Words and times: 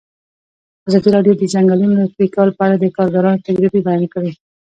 ازادي 0.87 1.09
راډیو 1.15 1.33
د 1.37 1.39
د 1.41 1.43
ځنګلونو 1.53 2.11
پرېکول 2.15 2.49
په 2.55 2.61
اړه 2.65 2.75
د 2.79 2.85
کارګرانو 2.97 3.43
تجربې 3.47 3.79
بیان 3.87 4.03
کړي. 4.13 4.31